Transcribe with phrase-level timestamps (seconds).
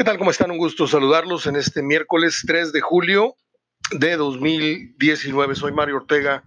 [0.00, 0.16] ¿Qué tal?
[0.16, 0.50] ¿Cómo están?
[0.50, 3.34] Un gusto saludarlos en este miércoles 3 de julio
[3.90, 5.54] de 2019.
[5.54, 6.42] Soy Mario Ortega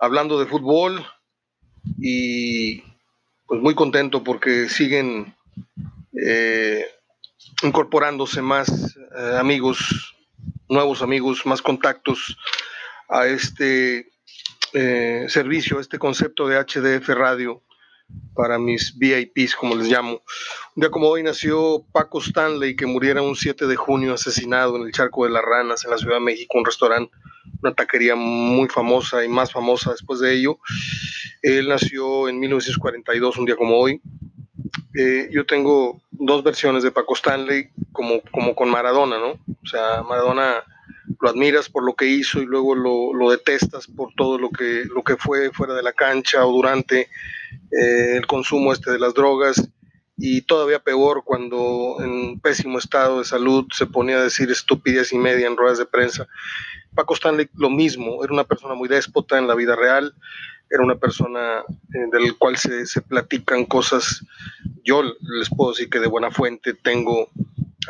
[0.00, 1.06] hablando de fútbol
[2.00, 2.82] y
[3.46, 5.32] pues muy contento porque siguen
[6.26, 6.84] eh,
[7.62, 10.16] incorporándose más eh, amigos,
[10.68, 12.36] nuevos amigos, más contactos
[13.08, 14.10] a este
[14.72, 17.62] eh, servicio, a este concepto de HDF Radio
[18.34, 20.22] para mis VIPs, como les llamo.
[20.74, 24.82] Un día como hoy nació Paco Stanley, que muriera un 7 de junio asesinado en
[24.82, 27.12] el Charco de las Ranas, en la Ciudad de México, un restaurante,
[27.62, 30.58] una taquería muy famosa y más famosa después de ello.
[31.42, 34.00] Él nació en 1942, un día como hoy.
[34.94, 39.32] Eh, yo tengo dos versiones de Paco Stanley, como, como con Maradona, ¿no?
[39.32, 40.62] O sea, Maradona
[41.20, 44.84] lo admiras por lo que hizo y luego lo, lo detestas por todo lo que,
[44.92, 47.08] lo que fue fuera de la cancha o durante
[47.72, 49.68] eh, el consumo este de las drogas
[50.16, 55.18] y todavía peor cuando en pésimo estado de salud se ponía a decir estupidez y
[55.18, 56.28] media en ruedas de prensa.
[56.94, 60.14] Paco Stanley lo mismo, era una persona muy déspota en la vida real,
[60.68, 61.60] era una persona
[61.94, 64.24] eh, del cual se, se, platican cosas.
[64.84, 67.28] Yo les puedo decir que de buena fuente tengo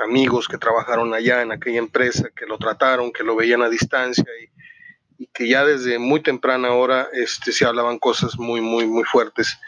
[0.03, 4.25] amigos que trabajaron allá en aquella empresa, que lo trataron, que lo veían a distancia
[4.43, 4.62] y,
[5.33, 9.59] que ya desde muy temprana hora este, se hablaban cosas muy, muy, muy fuertes.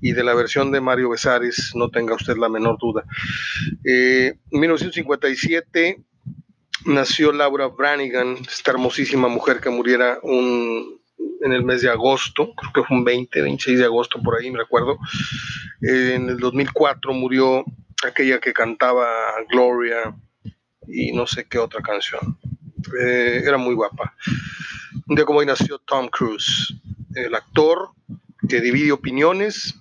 [0.00, 3.04] Y de la versión de Mario Besares, no tenga usted la menor duda.
[3.84, 6.02] Eh, en 1957
[6.86, 11.00] nació Laura Branigan, esta hermosísima mujer que muriera un,
[11.42, 14.50] en el mes de agosto, creo que fue un 20, 26 de agosto por ahí,
[14.50, 14.98] me recuerdo.
[15.82, 17.64] Eh, en el 2004 murió
[18.06, 19.06] aquella que cantaba
[19.50, 20.14] Gloria
[20.86, 22.38] y no sé qué otra canción.
[23.00, 24.14] Eh, era muy guapa.
[25.06, 26.74] Un día como hoy nació Tom Cruise,
[27.14, 27.90] el actor
[28.48, 29.74] que divide opiniones,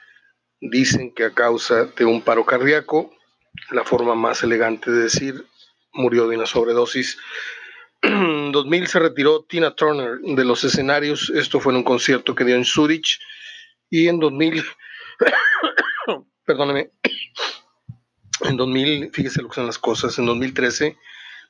[0.62, 3.12] Dicen que a causa de un paro cardíaco,
[3.72, 5.44] la forma más elegante de decir,
[5.92, 7.18] murió de una sobredosis.
[8.04, 11.32] En 2000 se retiró Tina Turner de los escenarios.
[11.34, 13.20] Esto fue en un concierto que dio en Zurich.
[13.90, 14.64] Y en 2000,
[16.46, 16.92] perdóneme,
[18.42, 20.96] en 2000, fíjese lo que son las cosas, en 2013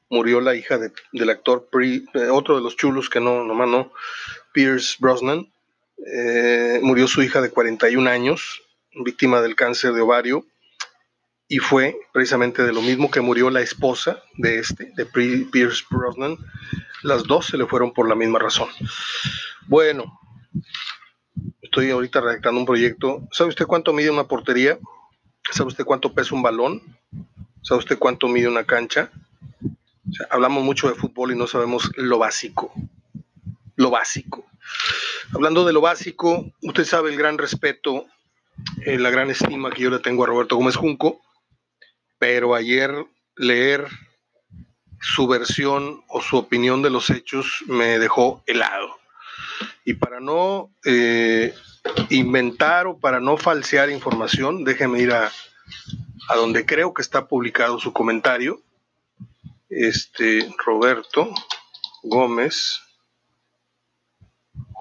[0.09, 3.91] murió la hija del actor, eh, otro de los chulos que no, nomás no,
[4.53, 5.51] Pierce Brosnan.
[6.05, 8.61] Eh, murió su hija de 41 años,
[9.03, 10.45] víctima del cáncer de ovario,
[11.47, 16.37] y fue precisamente de lo mismo que murió la esposa de este, de Pierce Brosnan.
[17.03, 18.69] Las dos se le fueron por la misma razón.
[19.67, 20.19] Bueno,
[21.61, 23.27] estoy ahorita redactando un proyecto.
[23.31, 24.79] ¿Sabe usted cuánto mide una portería?
[25.51, 26.81] ¿Sabe usted cuánto pesa un balón?
[27.61, 29.11] ¿Sabe usted cuánto mide una cancha?
[30.29, 32.73] hablamos mucho de fútbol y no sabemos lo básico.
[33.75, 34.45] Lo básico.
[35.33, 38.05] Hablando de lo básico, usted sabe el gran respeto,
[38.85, 41.21] eh, la gran estima que yo le tengo a Roberto Gómez Junco,
[42.19, 43.05] pero ayer
[43.35, 43.87] leer
[45.01, 48.99] su versión o su opinión de los hechos me dejó helado.
[49.85, 51.53] Y para no eh,
[52.09, 55.31] inventar o para no falsear información, déjeme ir a,
[56.29, 58.61] a donde creo que está publicado su comentario
[59.69, 61.33] este Roberto
[62.03, 62.79] Gómez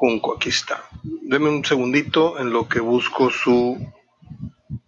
[0.02, 0.82] Junco, aquí está.
[1.04, 3.78] Deme un segundito en lo que busco su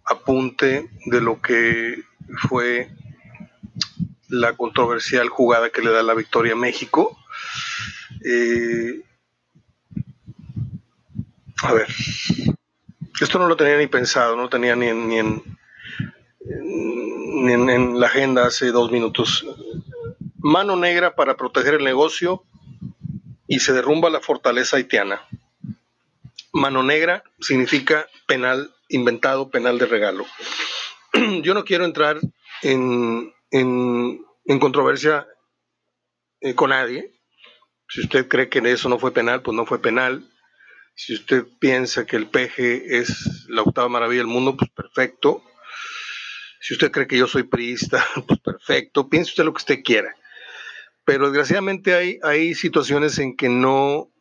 [0.03, 2.03] apunte de lo que
[2.49, 2.89] fue
[4.27, 7.17] la controversial jugada que le da la victoria a México.
[8.25, 9.03] Eh,
[11.63, 11.87] a ver,
[13.21, 15.43] Esto no lo tenía ni pensado, no tenía ni en, ni en,
[17.45, 19.45] ni en la agenda hace dos minutos.
[20.39, 22.43] Mano negra para proteger el negocio
[23.47, 25.21] y se derrumba la fortaleza haitiana.
[26.51, 30.25] Mano negra significa penal inventado, penal de regalo.
[31.41, 32.19] Yo no quiero entrar
[32.61, 35.27] en, en, controversia
[36.41, 37.11] eh, con nadie.
[37.87, 40.29] Si usted cree que eso no fue penal, pues no fue penal.
[40.95, 45.43] Si usted piensa que el peje es la octava maravilla del mundo, pues perfecto.
[46.61, 49.09] Si usted cree que yo soy priista, pues perfecto.
[49.09, 50.15] Piense usted lo que usted quiera.
[51.05, 54.11] Pero desgraciadamente hay, hay situaciones en que no,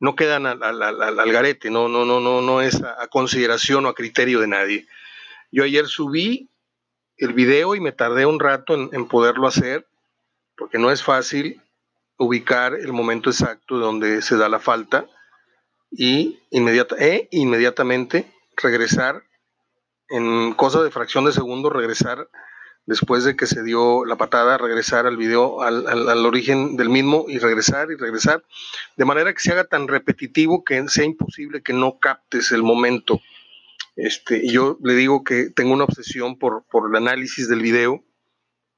[0.00, 3.94] no quedan al, al, garete, no, no, no, no, no es a, consideración o a
[3.94, 4.86] criterio de nadie.
[5.50, 6.50] Yo ayer subí
[7.16, 9.86] el video y me tardé un rato en, poderlo hacer,
[10.56, 11.62] porque no es fácil
[12.16, 15.06] ubicar el momento exacto donde se da la falta
[15.90, 19.22] y inmediata, e inmediatamente regresar
[20.08, 22.28] en cosa de fracción de segundo, regresar
[22.88, 27.26] después de que se dio la patada, regresar al video, al, al, origen del mismo
[27.28, 28.42] y regresar y regresar,
[28.96, 33.20] de manera que se haga tan repetitivo que sea imposible que no captes el momento.
[33.94, 38.02] Este, yo le digo que tengo una obsesión por, por el análisis del video.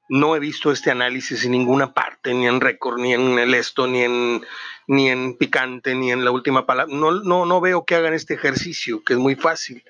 [0.09, 3.87] No he visto este análisis en ninguna parte, ni en récord, ni en el esto,
[3.87, 4.41] ni en,
[4.87, 6.93] ni en picante, ni en la última palabra.
[6.93, 9.85] No, no, no veo que hagan este ejercicio, que es muy fácil.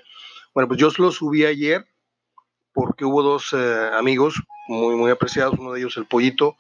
[0.54, 1.88] Bueno, pues yo lo subí ayer
[2.74, 6.58] porque hubo dos eh, amigos muy, muy apreciados, uno de ellos el pollito,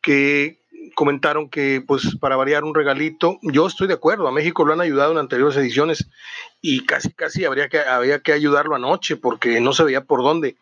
[0.00, 0.60] que
[0.94, 4.80] comentaron que pues para variar un regalito, yo estoy de acuerdo, a México lo han
[4.80, 6.08] ayudado en anteriores ediciones
[6.60, 10.56] y casi casi habría que, había que ayudarlo anoche porque no se veía por dónde,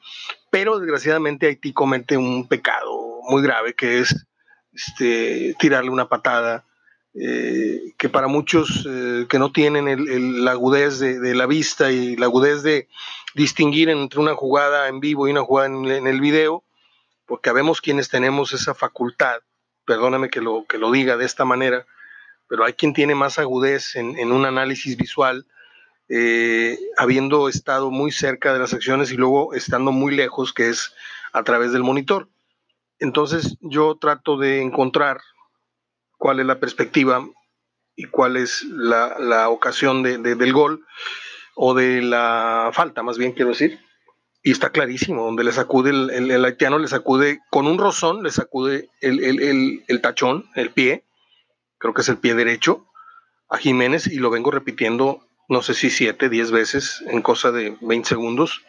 [0.50, 4.26] pero desgraciadamente Haití comete un pecado muy grave que es
[4.72, 6.64] este, tirarle una patada
[7.12, 12.26] eh, que para muchos eh, que no tienen la agudez de, la vista y la
[12.26, 12.88] agudez de
[13.34, 16.62] distinguir entre una jugada en vivo y una jugada en, el video,
[17.26, 19.40] porque habemos quienes tenemos esa facultad,
[19.84, 21.84] perdóname que lo, que lo diga de esta manera,
[22.46, 25.46] pero hay quien tiene más agudez en, un análisis visual,
[26.08, 30.94] eh, habiendo estado muy cerca de las acciones y luego estando muy lejos, que es
[31.32, 32.28] a través del monitor.
[33.00, 35.20] Entonces yo trato de encontrar
[36.20, 37.26] cuál es la perspectiva
[37.96, 40.86] y cuál es la, ocasión del gol
[41.56, 43.80] o de la falta, más bien quiero decir.
[44.42, 48.90] Y está clarísimo, donde le sacude el, haitiano, le sacude con un rozón, le sacude
[49.00, 51.04] el, el tachón, el pie,
[51.78, 52.86] creo que es el pie derecho,
[53.48, 57.76] a Jiménez y lo vengo repitiendo, no sé si siete, diez veces en cosa de
[57.80, 58.62] 20 segundos.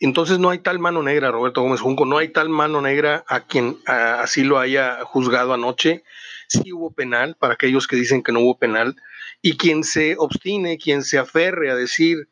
[0.00, 3.40] Entonces no hay tal mano negra, Roberto Gómez Junco, no hay tal mano negra a
[3.40, 6.04] quien así lo haya juzgado anoche.
[6.48, 8.96] Sí hubo penal, para aquellos que dicen que no hubo penal,
[9.42, 12.28] y quien se obstine, quien se aferre a decir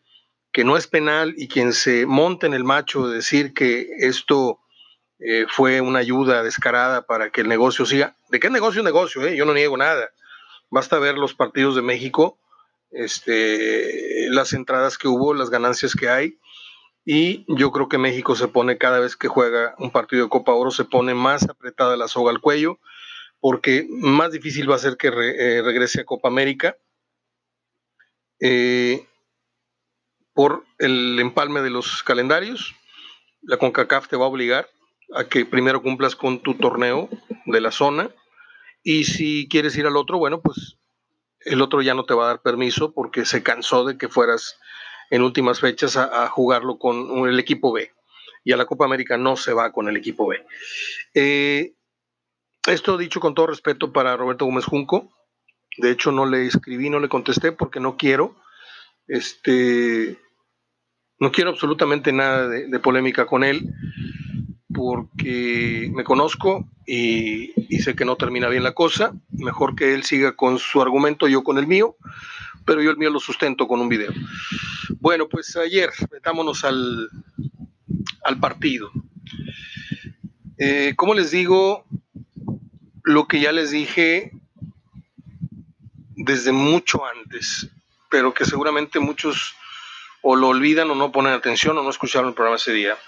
[0.51, 4.61] que no es penal y quien se monte en el macho de decir que esto
[5.19, 8.17] eh, fue una ayuda descarada para que el negocio siga.
[8.31, 9.27] ¿De qué negocio negocio?
[9.27, 9.37] Eh?
[9.37, 10.11] Yo no niego nada.
[10.71, 12.39] Basta ver los partidos de México,
[12.91, 16.39] este, las entradas que hubo, las ganancias que hay
[17.11, 20.53] y yo creo que México se pone cada vez que juega un partido de Copa
[20.53, 22.81] Oro, se pone más apretada la soga al cuello,
[23.41, 26.77] porque más difícil va a ser que eh, regrese a Copa América
[28.41, 29.07] eh,
[30.35, 32.75] por el empalme de los calendarios.
[33.41, 34.69] La CONCACAF te va a obligar
[35.15, 37.09] a que primero cumplas con tu torneo
[37.47, 38.11] de la zona
[38.83, 40.77] y si quieres ir al otro, bueno, pues
[41.41, 44.59] el otro ya no te va a dar permiso porque se cansó de que fueras
[45.11, 47.91] en últimas fechas a, jugarlo con el equipo B.
[48.45, 50.45] Y a la Copa América no se va con el equipo B.
[51.15, 51.75] Eh,
[52.67, 55.11] esto dicho con todo respeto para Roberto Gómez Junco.
[55.77, 58.37] De hecho, no le escribí, no le contesté porque no quiero.
[59.07, 60.19] Este,
[61.19, 63.75] no quiero absolutamente nada de, polémica con él
[64.73, 69.13] porque me conozco y, y, sé que no termina bien la cosa.
[69.31, 71.97] Mejor que él siga con su argumento, yo con el mío
[72.69, 74.13] pero yo el mío lo sustento con un video.
[75.01, 77.09] Bueno, pues ayer, metámonos al,
[78.25, 78.91] al partido.
[80.59, 81.87] Eh, como les digo,
[83.05, 84.33] lo que ya les dije
[86.11, 87.71] desde mucho antes,
[88.11, 89.55] pero que seguramente muchos
[90.21, 92.99] o lo olvidan o no ponen atención o no escucharon el programa ese día.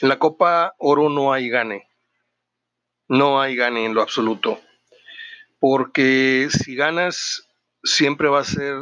[0.00, 1.88] En la Copa Oro no hay gane.
[3.06, 4.60] No hay gane en lo absoluto.
[5.60, 7.46] Porque si ganas,
[7.84, 8.74] siempre va a ser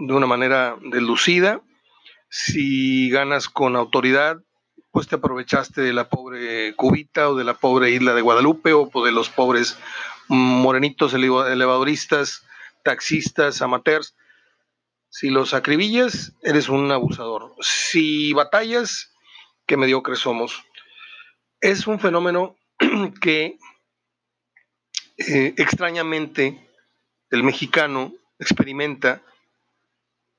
[0.00, 1.60] de una manera delucida.
[2.28, 4.38] Si ganas con autoridad,
[4.90, 8.88] pues te aprovechaste de la pobre cubita o de la pobre isla de Guadalupe o
[9.04, 9.78] de los pobres
[10.28, 12.46] morenitos elevadoristas,
[12.84, 14.14] taxistas, amateurs.
[15.08, 17.54] Si los acribillas, eres un abusador.
[17.60, 19.12] Si batallas,
[19.66, 20.64] qué mediocres somos.
[21.60, 22.56] Es un fenómeno
[23.20, 23.58] que
[25.18, 26.66] eh, extrañamente
[27.30, 29.22] el mexicano experimenta.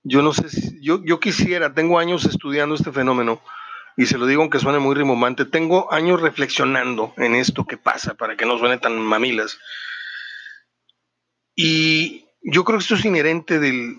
[0.03, 3.41] Yo no sé si, yo, yo quisiera, tengo años estudiando este fenómeno
[3.97, 8.15] y se lo digo aunque suene muy rimomante, tengo años reflexionando en esto que pasa
[8.15, 9.59] para que no suene tan mamilas.
[11.55, 13.97] Y yo creo que esto es inherente del,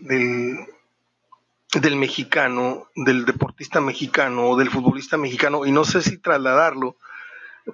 [1.73, 6.97] del, mexicano, del deportista mexicano o del futbolista mexicano, y no sé si trasladarlo,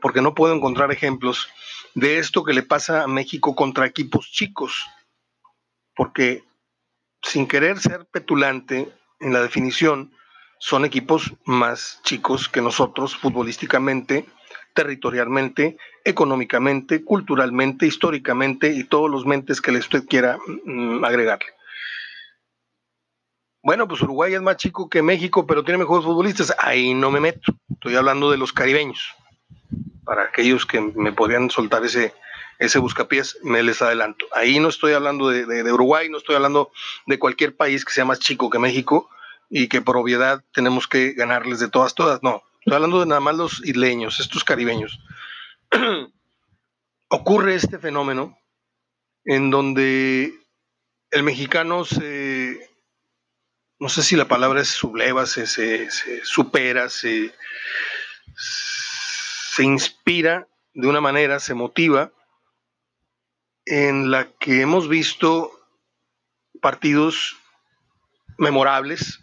[0.02, 1.48] porque no puedo encontrar ejemplos
[1.94, 4.86] de esto que le pasa a México contra equipos chicos,
[5.94, 6.44] porque
[7.22, 10.12] sin querer ser petulante en la definición,
[10.58, 14.26] son equipos más chicos que nosotros futbolísticamente,
[14.74, 21.48] territorialmente, económicamente, culturalmente, históricamente y todos los mentes que usted quiera mm, agregarle.
[23.62, 26.54] Bueno, pues Uruguay es más chico que México, pero tiene mejores futbolistas.
[26.58, 27.52] Ahí no me meto.
[27.70, 29.14] Estoy hablando de los caribeños.
[30.04, 32.14] Para aquellos que me podrían soltar ese,
[32.58, 34.26] ese buscapiés, me les adelanto.
[34.32, 36.72] Ahí no estoy hablando de, Uruguay, no estoy hablando
[37.06, 39.08] de cualquier país que sea más chico que México
[39.48, 42.22] y que por obviedad tenemos que ganarles de todas, todas.
[42.22, 44.98] No, estoy hablando de nada más los isleños, estos caribeños.
[47.08, 48.38] Ocurre este fenómeno
[49.24, 50.34] en donde
[51.10, 52.70] el mexicano se,
[53.78, 55.88] no sé si la palabra es subleva, se, se,
[56.24, 57.32] supera, se,
[58.34, 62.12] se inspira de una manera, se motiva,
[63.68, 65.52] en la que hemos visto
[66.60, 67.36] partidos
[68.38, 69.20] memorables,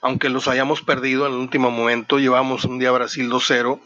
[0.00, 3.80] aunque los hayamos perdido en el último momento, llevamos un día Brasil 2-0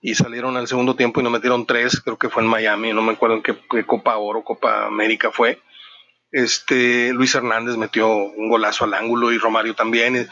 [0.00, 3.02] y salieron al segundo tiempo y nos metieron 3, creo que fue en Miami, no
[3.02, 5.60] me acuerdo en qué, Copa Oro, Copa América fue.
[6.32, 10.28] Este, Luis Hernández metió un golazo al ángulo y Romario también.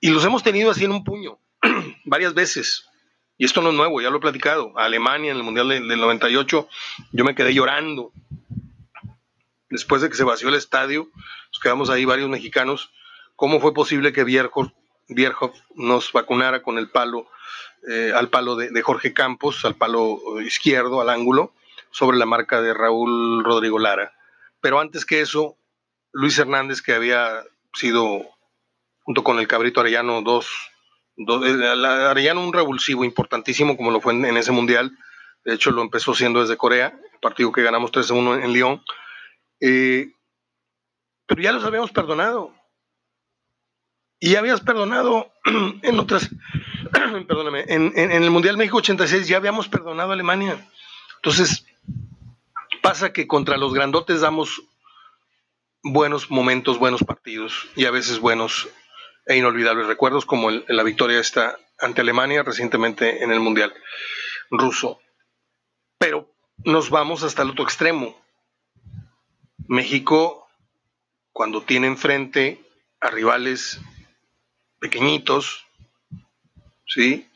[0.00, 1.38] Y los hemos tenido así en un puño,
[2.04, 2.86] varias veces.
[3.38, 4.72] Y esto no es nuevo, ya lo he platicado.
[4.76, 6.68] Alemania en el Mundial del, 98,
[7.12, 8.12] yo me quedé llorando.
[9.70, 12.90] Después de que se vació el estadio, nos quedamos ahí varios mexicanos
[13.42, 17.26] ¿Cómo fue posible que Bierhoff, nos vacunara con el palo,
[17.90, 21.52] eh, al palo de, Jorge Campos, al palo izquierdo, al ángulo,
[21.90, 24.14] sobre la marca de Raúl Rodrigo Lara?
[24.60, 25.56] Pero antes que eso,
[26.12, 28.22] Luis Hernández, que había sido,
[29.02, 30.46] junto con el Cabrito Arellano, dos,
[31.28, 34.96] eh, Arellano un revulsivo importantísimo, como lo fue en, ese mundial.
[35.44, 38.82] De hecho, lo empezó siendo desde Corea, el partido que ganamos 3-1 en Lyon.
[39.60, 40.12] Eh,
[41.26, 42.54] pero ya los habíamos perdonado
[44.22, 45.32] y habías perdonado
[45.82, 46.30] en otras,
[47.26, 50.64] perdóname, en, el Mundial México 86 ya habíamos perdonado a Alemania.
[51.16, 51.66] Entonces,
[52.82, 54.62] pasa que contra los grandotes damos
[55.82, 58.68] buenos momentos, buenos partidos y a veces buenos
[59.26, 63.74] e inolvidables recuerdos, como la victoria esta ante Alemania recientemente en el Mundial
[64.50, 65.00] ruso.
[65.98, 68.20] Pero nos vamos hasta el otro extremo.
[69.66, 70.48] México,
[71.32, 72.60] cuando tiene enfrente
[73.00, 73.80] a rivales
[74.78, 75.66] pequeñitos,
[76.86, 77.28] ¿sí?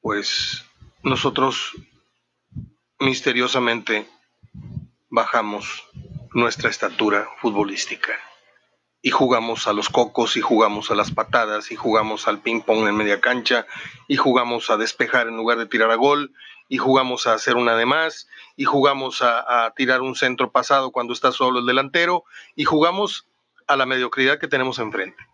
[0.00, 0.64] Pues
[1.02, 1.72] nosotros
[2.98, 4.08] misteriosamente
[5.08, 5.84] bajamos
[6.32, 8.25] nuestra estatura futbolística
[9.02, 12.88] y jugamos a los cocos y jugamos a las patadas y jugamos al ping pong
[12.88, 13.66] en media cancha
[14.08, 16.32] y jugamos a despejar en lugar de tirar a gol
[16.68, 20.90] y jugamos a hacer una de más y jugamos a, a tirar un centro pasado
[20.90, 22.24] cuando está solo el delantero
[22.56, 23.26] y jugamos
[23.66, 25.26] a la mediocridad que tenemos enfrente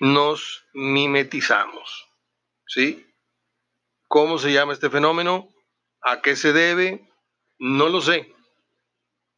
[0.00, 2.08] nos mimetizamos.
[2.66, 3.06] ¿Sí?
[4.08, 5.48] ¿Cómo se llama este fenómeno?
[6.00, 7.08] ¿A qué se debe?
[7.58, 8.34] No lo sé.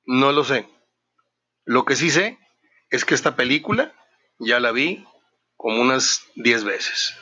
[0.05, 0.69] No lo sé.
[1.65, 2.39] Lo que sí sé
[2.93, 3.93] es que esta película
[4.39, 5.05] ya la vi
[5.57, 7.17] como unas 10 veces.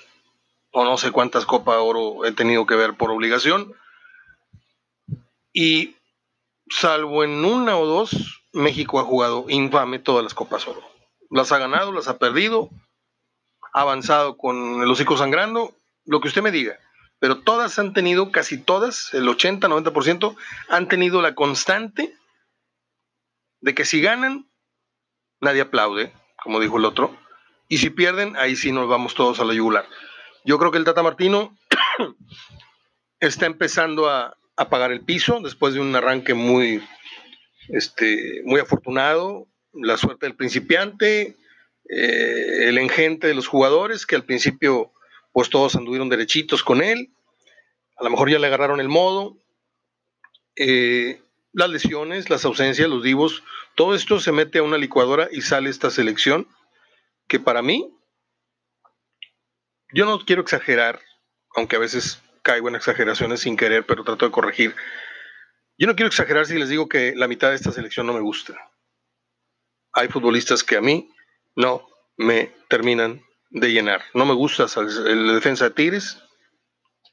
[0.72, 3.72] O no sé cuántas Copas Oro he tenido que ver por obligación.
[5.52, 5.96] Y
[6.68, 10.82] salvo en una o dos, México ha jugado infame todas las Copas Oro.
[11.30, 12.68] Las ha ganado, las ha perdido,
[13.72, 15.72] avanzado con el hocico sangrando,
[16.04, 16.80] lo que usted me diga.
[17.20, 20.36] Pero todas han tenido, casi todas, el 80-90%,
[20.68, 22.16] han tenido la constante
[23.60, 24.49] de que si ganan,
[25.40, 27.16] nadie aplaude, como dijo el otro,
[27.68, 29.86] y si pierden, ahí sí nos vamos todos a la yugular.
[30.44, 31.56] Yo creo que el Tata Martino
[33.20, 36.82] está empezando a, a pagar el piso después de un arranque muy,
[37.68, 41.36] este, muy afortunado, la suerte del principiante,
[41.88, 44.92] eh, el engente de los jugadores, que al principio
[45.32, 47.10] pues todos anduvieron derechitos con él,
[47.96, 49.38] a lo mejor ya le agarraron el modo,
[50.56, 53.42] eh, las lesiones, las ausencias, los divos,
[53.74, 56.48] todo esto se mete a una licuadora y sale esta selección
[57.28, 57.96] que para mí,
[59.92, 61.00] yo no quiero exagerar,
[61.54, 64.74] aunque a veces caigo en exageraciones sin querer, pero trato de corregir.
[65.78, 68.20] Yo no quiero exagerar si les digo que la mitad de esta selección no me
[68.20, 68.54] gusta.
[69.92, 71.10] Hay futbolistas que a mí
[71.56, 74.04] no me terminan de llenar.
[74.14, 76.22] No me gusta el defensa de Tigres,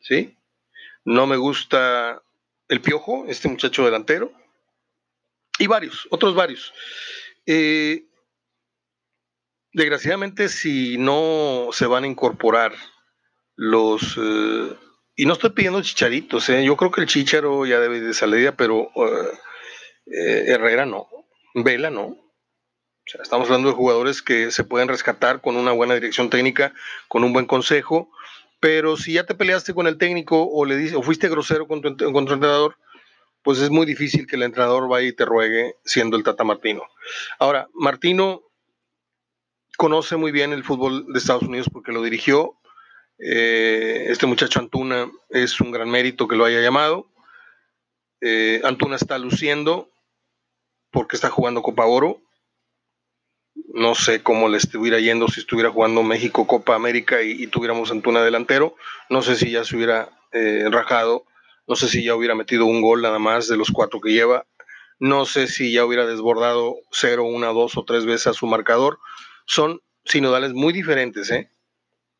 [0.02, 0.38] ¿sí?
[1.06, 2.22] No me gusta
[2.68, 4.32] el Piojo, este muchacho delantero,
[5.60, 6.74] y varios, otros varios.
[7.46, 8.06] Eh,
[9.74, 12.74] desgraciadamente, si no se van a incorporar
[13.56, 14.18] los...
[14.18, 14.76] Eh,
[15.16, 16.64] y no estoy pidiendo chicharitos, ¿eh?
[16.64, 18.92] yo creo que el chicharo ya debe de salir, pero
[20.06, 21.08] Herrera no,
[21.56, 22.06] Vela no.
[23.08, 26.74] O sea, estamos hablando de jugadores que se pueden rescatar con una buena dirección técnica,
[27.08, 28.12] con un buen consejo,
[28.60, 31.88] pero si ya te peleaste con el técnico o le o fuiste grosero con tu,
[32.20, 32.78] entrenador,
[33.44, 36.84] pues es muy difícil que el entrenador vaya y te ruegue siendo el Tata Martino.
[37.40, 38.44] Ahora, Martino
[39.78, 42.58] conoce muy bien el fútbol de Estados Unidos porque lo dirigió.
[43.20, 47.08] Eh, este muchacho Antuna es un gran mérito que lo haya llamado.
[48.22, 49.90] Eh, Antuna está luciendo
[50.90, 52.22] porque está jugando Copa Oro
[53.68, 58.24] no sé cómo le estuviera yendo si estuviera jugando México Copa América y, tuviéramos Antuna
[58.24, 58.76] delantero.
[59.10, 61.26] No sé si ya se hubiera eh, rajado.
[61.68, 64.46] No sé si ya hubiera metido un gol nada más de los cuatro que lleva.
[65.00, 69.00] No sé si ya hubiera desbordado cero, una, dos o tres veces a su marcador.
[69.46, 71.52] Son sinodales muy diferentes, ¿eh?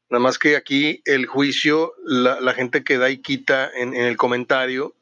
[0.10, 4.96] Nada más que aquí el juicio, la, gente que da y quita en, el comentario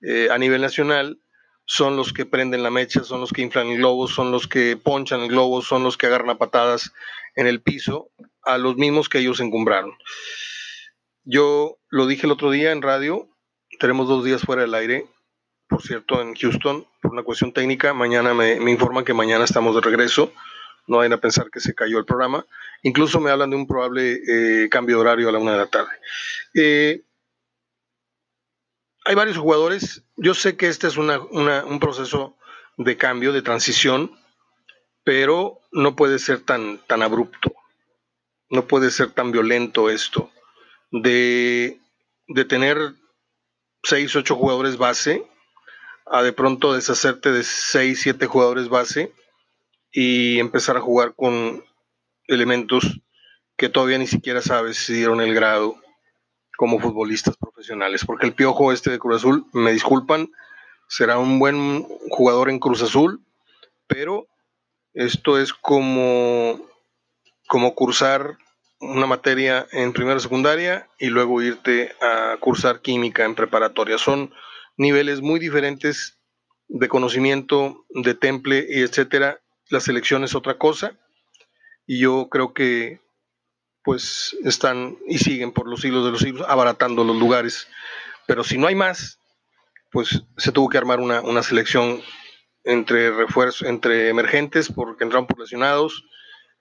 [0.00, 1.20] eh, a nivel nacional,
[1.64, 4.76] son los que prenden la mecha, son los que inflan el globo, son los que
[4.76, 6.92] ponchan el globo, son los que agarran patadas
[7.34, 8.10] en el piso
[8.42, 9.92] a los mismos que ellos encumbraron.
[11.24, 13.28] Yo lo dije el otro día en radio,
[13.78, 15.06] tenemos dos días fuera del aire,
[15.72, 17.94] por cierto, en Houston, por una cuestión técnica.
[17.94, 20.30] Mañana me, informan que mañana estamos de regreso.
[20.86, 22.44] No vayan a pensar que se cayó el programa.
[22.82, 25.68] Incluso me hablan de un probable eh, cambio de horario a la una de la
[25.68, 25.92] tarde.
[26.54, 27.00] Eh,
[29.04, 30.02] hay varios jugadores.
[30.16, 32.36] Yo sé que este es un proceso
[32.76, 34.12] de cambio, de transición,
[35.04, 37.52] pero no puede ser tan, tan abrupto.
[38.48, 40.30] No puede ser tan violento esto.
[40.90, 41.80] De,
[42.28, 42.94] de tener
[43.82, 45.26] seis, ocho jugadores base,
[46.06, 49.12] a de pronto deshacerte de seis, siete jugadores base
[49.90, 51.64] y empezar a jugar con
[52.26, 53.00] elementos
[53.56, 55.81] que todavía ni siquiera sabes si dieron el grado
[56.62, 60.30] como futbolistas profesionales, porque el piojo este de Cruz Azul, me disculpan,
[60.86, 63.20] será un buen jugador en Cruz Azul,
[63.88, 64.28] pero
[64.94, 66.60] esto es como,
[67.48, 68.38] como cursar
[68.78, 73.98] una materia en primera secundaria y luego irte a cursar química en preparatoria.
[73.98, 74.32] Son
[74.76, 76.20] niveles muy diferentes
[76.68, 79.40] de conocimiento, de temple y etcétera.
[79.68, 80.96] La selección es otra cosa
[81.88, 83.00] y yo creo que
[83.84, 87.68] pues están y siguen por los siglos de los siglos abaratando los lugares.
[88.26, 89.18] Pero si no hay más,
[89.90, 92.00] pues se tuvo que armar una, selección
[92.64, 96.04] entre refuerzos, entre emergentes porque entraron por lesionados,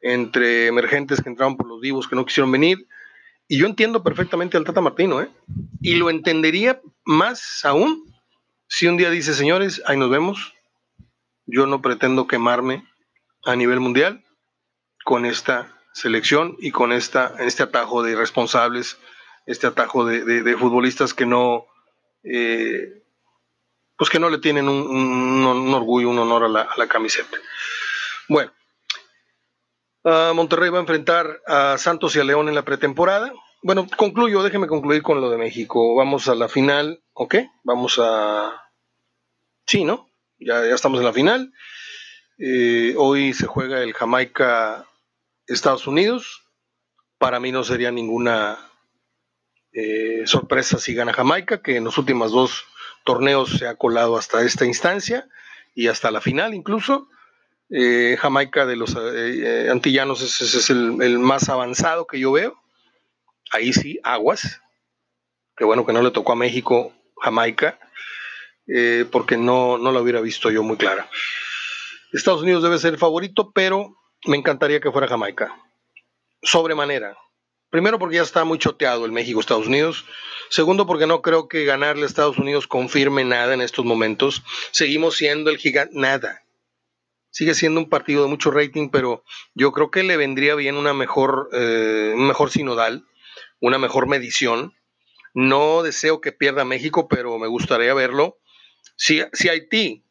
[0.02, 2.88] entre emergentes que entraron por los vivos que no quisieron venir.
[3.48, 5.30] Y yo entiendo perfectamente al Tata Martino, ¿eh?
[5.82, 8.12] Y lo entendería más aún
[8.68, 10.54] si un día dice, señores, ahí nos vemos.
[11.46, 12.86] Yo no pretendo quemarme
[13.44, 14.24] a nivel mundial
[15.04, 18.98] con esta selección y con esta, este atajo de irresponsables,
[19.46, 21.66] este atajo de, futbolistas que no,
[22.24, 23.04] eh,
[23.98, 27.38] pues que no le tienen un, orgullo, un honor a la, camiseta.
[28.28, 28.52] Bueno,
[30.04, 33.34] Monterrey va a enfrentar a Santos y a León en la pretemporada.
[33.64, 35.96] Bueno, concluyo, déjeme concluir con lo de México.
[35.96, 37.36] Vamos a la final, ¿ok?
[37.64, 38.52] Vamos a...
[39.68, 40.10] Sí, ¿no?
[40.40, 41.54] Ya, ya estamos en la final.
[42.40, 44.88] Eh, hoy se juega el Jamaica
[45.54, 46.44] Estados Unidos.
[47.18, 48.58] Para mí no sería ninguna
[49.74, 52.66] eh, sorpresa si gana Jamaica, que en los últimos dos
[53.04, 55.28] torneos se ha colado hasta esta instancia
[55.76, 57.10] y hasta la final incluso.
[57.70, 62.62] Eh, Jamaica de los eh, antillanos es, el, más avanzado que yo veo.
[63.52, 64.62] Ahí sí, aguas.
[65.56, 67.78] Qué bueno que no le tocó a México Jamaica,
[69.12, 71.08] porque no, no la hubiera visto yo muy clara.
[72.14, 75.56] Estados Unidos debe ser el favorito, pero me encantaría que fuera Jamaica.
[76.42, 77.18] Sobremanera.
[77.70, 80.06] Primero porque ya está muy choteado el México-Estados Unidos.
[80.50, 84.44] Segundo porque no creo que ganarle a Estados Unidos confirme nada en estos momentos.
[84.72, 85.98] Seguimos siendo el gigante.
[85.98, 86.44] Nada.
[87.30, 90.94] Sigue siendo un partido de mucho rating, pero yo creo que le vendría bien una
[90.94, 93.06] mejor, eh, un mejor sinodal,
[93.62, 94.76] una mejor medición.
[95.34, 98.38] No deseo que pierda México, pero me gustaría verlo.
[98.98, 100.04] Si, si Haití,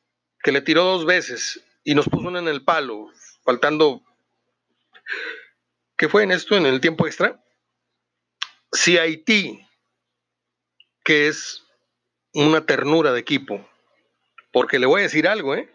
[0.42, 3.08] que le tiró dos veces y nos puso en el palo,
[3.44, 4.02] faltando,
[5.96, 7.42] ¿qué fue en esto, en el tiempo extra?
[8.72, 9.66] Si Haití,
[11.04, 11.64] que es
[12.32, 13.68] una ternura de equipo,
[14.52, 15.68] porque le voy a decir algo, ¿eh?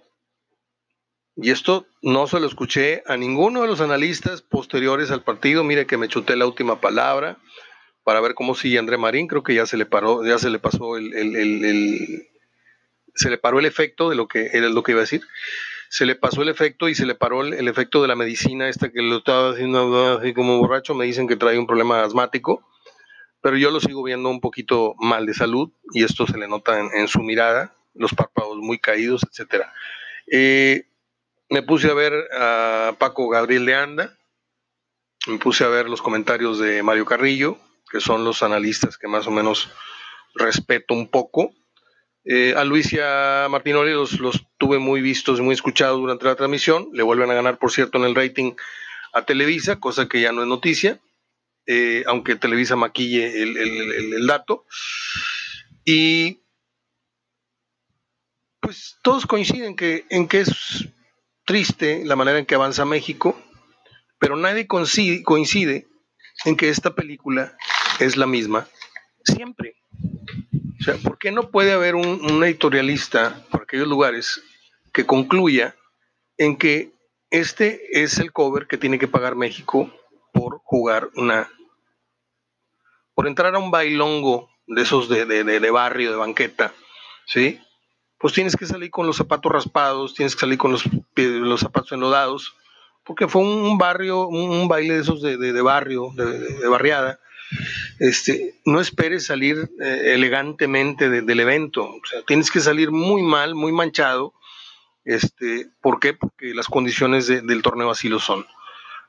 [1.38, 5.66] Y esto no se lo escuché a ninguno de los analistas posteriores al partido.
[5.66, 7.38] Mire que me chuté la última palabra
[8.04, 9.28] para ver cómo sigue André Marín.
[9.28, 11.12] Creo que ya se le paró, ya se le pasó el,
[13.16, 15.24] se le paró el efecto de lo que era lo que iba a decir.
[15.96, 18.92] Se le pasó el efecto y se le paró el, efecto de la medicina esta
[18.92, 20.94] que lo estaba haciendo así como borracho.
[20.94, 22.68] Me dicen que trae un problema asmático,
[23.40, 26.78] pero yo lo sigo viendo un poquito mal de salud y esto se le nota
[26.78, 29.72] en, su mirada, los párpados muy caídos, etcétera.
[30.30, 30.86] Eh,
[31.50, 34.18] me puse a ver a Paco Gabriel de Anda,
[35.28, 37.58] me puse a ver los comentarios de Mario Carrillo,
[37.90, 39.72] que son los analistas que más o menos
[40.34, 41.54] respeto un poco.
[42.26, 46.26] Eh, a Luis y a Martinoli los, los tuve muy vistos y muy escuchados durante
[46.26, 46.90] la transmisión.
[46.94, 48.54] Le vuelven a ganar, por cierto, en el rating
[49.14, 51.00] a Televisa, cosa que ya no es noticia,
[51.68, 54.66] eh, aunque Televisa maquille el, el dato.
[55.86, 56.42] Y
[58.60, 60.90] pues todos coinciden que, en que es
[61.46, 63.40] triste la manera en que avanza México,
[64.18, 65.88] pero nadie coincide,
[66.46, 67.56] en que esta película
[68.00, 68.68] es la misma
[69.24, 69.76] siempre.
[70.80, 74.44] O sea, ¿por qué no puede haber un, editorialista por aquellos lugares
[74.94, 75.76] que concluya
[76.38, 76.92] en que
[77.30, 79.92] este es el cover que tiene que pagar México
[80.34, 81.50] por jugar una,
[83.14, 86.74] por entrar a un bailongo de esos de, de, barrio, de banqueta,
[87.26, 87.60] ¿sí?
[88.18, 90.84] pues tienes que salir con los zapatos raspados, tienes que salir con los,
[91.16, 92.56] los zapatos enlodados,
[93.04, 97.20] porque fue un barrio, un, baile de esos de, barrio, de, barriada.
[98.00, 101.90] Este, no esperes salir eh, elegantemente del evento,
[102.28, 104.34] tienes que salir muy mal, muy manchado.
[105.04, 106.14] Este, ¿Por qué?
[106.14, 108.46] Porque las condiciones del torneo así lo son.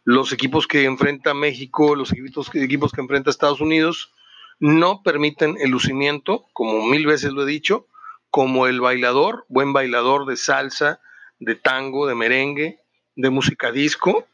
[0.05, 4.13] Los equipos que enfrenta México, los equipos, equipos que enfrenta Estados Unidos,
[4.61, 7.87] no permiten el lucimiento, como mil veces lo he dicho,
[8.31, 11.01] como el bailador, buen bailador de salsa,
[11.39, 12.81] de tango, de merengue,
[13.15, 14.27] de música disco,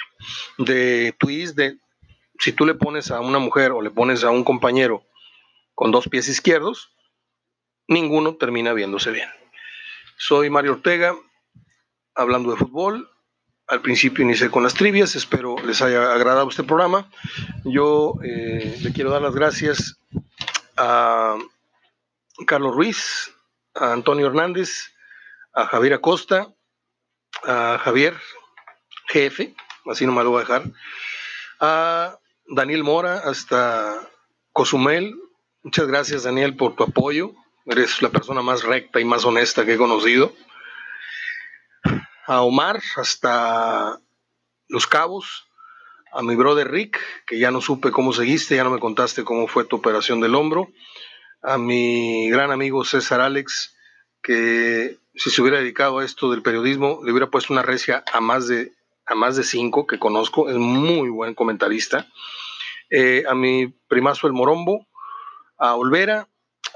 [0.58, 1.78] de twist, de
[2.44, 5.02] si tú le pones a una mujer o le pones a un compañero
[5.74, 6.92] con dos pies izquierdos,
[7.88, 9.30] ninguno termina viéndose bien.
[10.18, 11.16] Soy Mario Ortega,
[12.14, 13.08] hablando de fútbol.
[13.66, 17.10] Al principio inicié con las trivias, espero les haya agradado este programa.
[17.64, 19.98] Yo eh, le quiero dar las gracias
[20.76, 21.38] a
[22.46, 23.32] Carlos Ruiz,
[23.74, 24.92] a Antonio Hernández,
[25.54, 26.52] a Javier Acosta,
[27.44, 28.14] a Javier
[29.08, 29.54] Jefe,
[29.86, 30.64] así no me lo voy a dejar,
[31.60, 34.08] a Daniel Mora hasta
[34.52, 35.14] Cozumel.
[35.62, 37.32] Muchas gracias Daniel por tu apoyo.
[37.66, 40.32] Eres la persona más recta y más honesta que he conocido.
[42.26, 43.98] A Omar hasta
[44.68, 45.46] Los Cabos.
[46.12, 49.48] A mi brother Rick, que ya no supe cómo seguiste, ya no me contaste cómo
[49.48, 50.68] fue tu operación del hombro
[51.44, 53.76] a mi gran amigo César Alex,
[54.22, 58.20] que si se hubiera dedicado a esto del periodismo, le hubiera puesto una recia a
[58.20, 58.72] más de,
[59.06, 62.08] a más de cinco que conozco, es muy buen comentarista.
[62.90, 64.86] Eh, a mi primazo El Morombo,
[65.58, 66.28] a Olvera,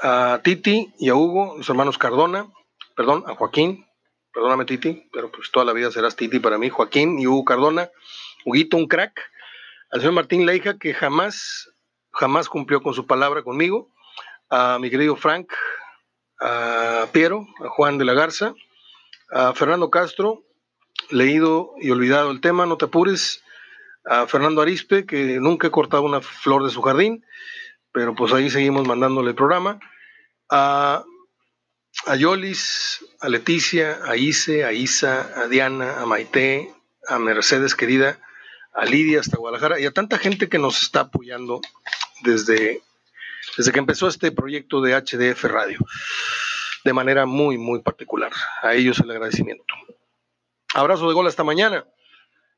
[0.03, 2.47] a Titi y a Hugo, los hermanos Cardona,
[2.97, 3.87] perdón, a Joaquín,
[4.33, 7.91] perdóname Titi, pero pues toda la vida serás Titi para mí, Joaquín y Hugo Cardona,
[8.45, 9.21] Huguito un crack,
[9.91, 11.73] al señor Martín Leija que jamás,
[12.13, 13.91] jamás cumplió con su palabra conmigo,
[14.51, 15.53] a mi querido Frank,
[16.41, 18.55] a Piero, a Juan de la Garza,
[19.31, 20.45] a Fernando Castro,
[21.11, 23.43] leído y olvidado el tema, no te apures,
[24.05, 27.25] a Fernando Arispe, que nunca he cortado una flor de su jardín,
[27.93, 29.81] pero pues ahí seguimos mandándole el programa,
[30.51, 31.05] a,
[32.07, 36.73] a Yolis, a Leticia, a Ise, a Isa, a Diana, a Maite,
[37.07, 38.19] a Mercedes querida,
[38.73, 41.61] a Lidia hasta Guadalajara y a tanta gente que nos está apoyando
[42.23, 42.83] desde
[43.57, 45.79] desde que empezó este proyecto de HDF Radio,
[46.85, 48.33] de manera muy, muy particular.
[48.63, 49.65] A ellos el agradecimiento.
[50.75, 51.87] Abrazo de gol hasta mañana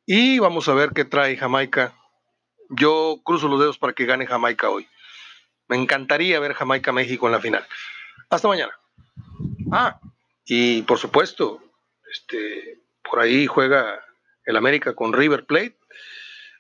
[0.05, 1.95] y vamos a ver qué trae Jamaica.
[2.71, 4.89] Yo cruzo los dedos para que gane Jamaica hoy.
[5.69, 7.65] Me encantaría ver Jamaica-México en la final.
[8.29, 8.73] Hasta mañana.
[9.71, 10.01] Ah,
[10.45, 11.63] y por supuesto,
[12.13, 14.05] este, por ahí juega
[14.45, 15.79] el América con River Plate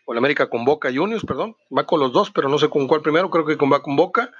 [0.04, 2.86] o el América con Boca Juniors, perdón, va con los dos, pero no sé con
[2.86, 4.32] cuál primero, creo que con, va con Boca.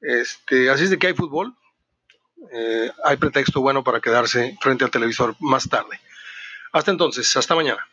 [0.00, 1.54] Este, así es de que hay fútbol,
[2.52, 6.00] eh, hay pretexto bueno para quedarse frente al televisor más tarde.
[6.72, 7.86] Hasta entonces, hasta mañana.